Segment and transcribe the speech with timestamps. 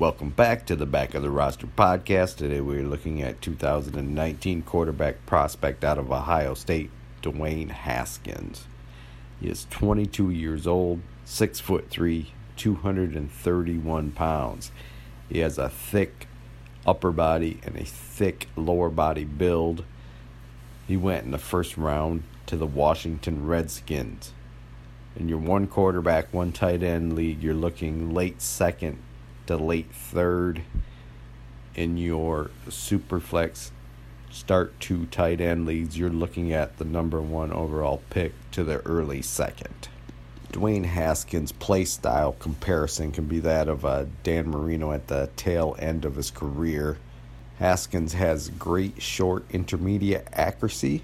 [0.00, 2.36] Welcome back to the Back of the Roster podcast.
[2.36, 8.64] Today we're looking at 2019 quarterback prospect out of Ohio State, Dwayne Haskins.
[9.42, 14.72] He is 22 years old, 6 foot 3, 231 pounds.
[15.28, 16.26] He has a thick
[16.86, 19.84] upper body and a thick lower body build.
[20.88, 24.32] He went in the first round to the Washington Redskins.
[25.14, 28.96] In your one quarterback, one tight end league, you're looking late second
[29.50, 30.62] to late third.
[31.74, 33.70] In your Superflex
[34.30, 38.78] start two tight end leagues, you're looking at the number one overall pick to the
[38.86, 39.88] early second.
[40.52, 45.74] Dwayne Haskins' play style comparison can be that of uh, Dan Marino at the tail
[45.80, 46.98] end of his career.
[47.58, 51.02] Haskins has great short intermediate accuracy.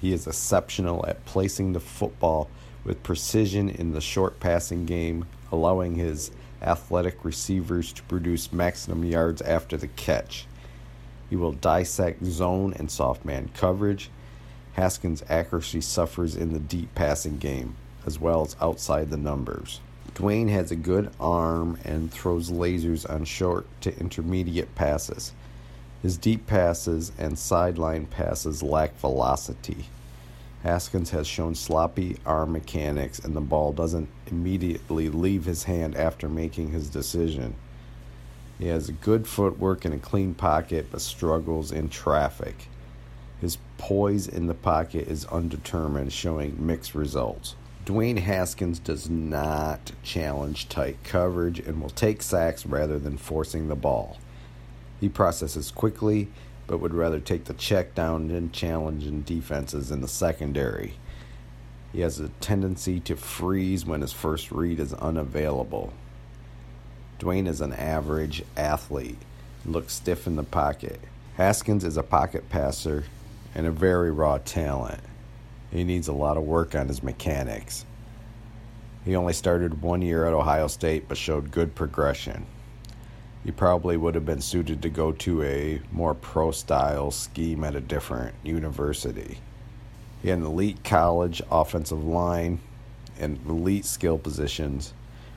[0.00, 2.48] He is exceptional at placing the football
[2.84, 6.30] with precision in the short passing game, allowing his
[6.62, 10.46] athletic receivers to produce maximum yards after the catch.
[11.30, 14.10] He will dissect zone and soft man coverage.
[14.74, 19.80] Haskins' accuracy suffers in the deep passing game, as well as outside the numbers.
[20.14, 25.32] Dwayne has a good arm and throws lasers on short to intermediate passes.
[26.02, 29.86] His deep passes and sideline passes lack velocity.
[30.62, 36.28] Haskins has shown sloppy arm mechanics, and the ball doesn't immediately leave his hand after
[36.28, 37.54] making his decision.
[38.58, 42.68] He has good footwork and a clean pocket, but struggles in traffic.
[43.40, 47.54] His poise in the pocket is undetermined, showing mixed results.
[47.86, 53.76] Dwayne Haskins does not challenge tight coverage and will take sacks rather than forcing the
[53.76, 54.18] ball.
[55.00, 56.28] He processes quickly,
[56.68, 60.92] but would rather take the check down than challenge in defenses in the secondary.
[61.92, 65.92] He has a tendency to freeze when his first read is unavailable.
[67.18, 69.18] Dwayne is an average athlete,
[69.64, 71.00] looks stiff in the pocket.
[71.36, 73.04] Haskins is a pocket passer
[73.54, 75.00] and a very raw talent.
[75.72, 77.86] He needs a lot of work on his mechanics.
[79.04, 82.44] He only started one year at Ohio State but showed good progression.
[83.48, 87.74] He probably would have been suited to go to a more pro style scheme at
[87.74, 89.38] a different university.
[90.20, 92.60] He had an elite college offensive line
[93.18, 94.92] and elite skill positions,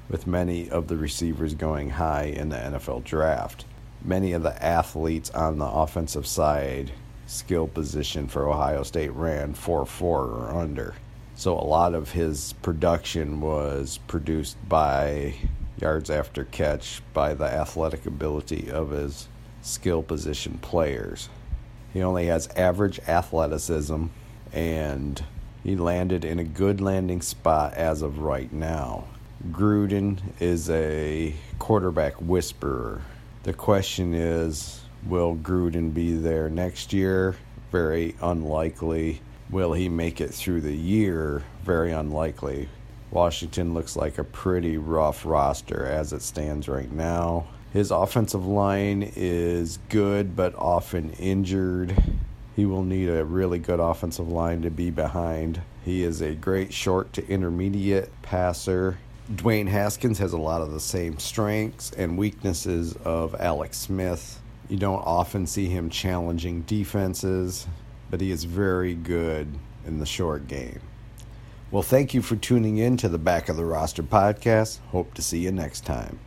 [0.09, 3.63] with many of the receivers going high in the NFL draft.
[4.03, 6.91] Many of the athletes on the offensive side
[7.27, 10.95] skill position for Ohio State ran 4 4 or under.
[11.35, 15.35] So a lot of his production was produced by
[15.81, 19.27] yards after catch by the athletic ability of his
[19.61, 21.29] skill position players.
[21.93, 24.05] He only has average athleticism
[24.53, 25.23] and
[25.63, 29.05] he landed in a good landing spot as of right now.
[29.51, 33.01] Gruden is a quarterback whisperer.
[33.43, 37.35] The question is Will Gruden be there next year?
[37.71, 39.21] Very unlikely.
[39.49, 41.43] Will he make it through the year?
[41.63, 42.69] Very unlikely.
[43.11, 47.45] Washington looks like a pretty rough roster as it stands right now.
[47.73, 51.95] His offensive line is good but often injured.
[52.55, 55.61] He will need a really good offensive line to be behind.
[55.83, 58.97] He is a great short to intermediate passer.
[59.31, 64.41] Dwayne Haskins has a lot of the same strengths and weaknesses of Alex Smith.
[64.67, 67.67] You don't often see him challenging defenses,
[68.09, 69.47] but he is very good
[69.85, 70.81] in the short game.
[71.71, 74.79] Well, thank you for tuning in to the Back of the Roster podcast.
[74.89, 76.19] Hope to see you next time.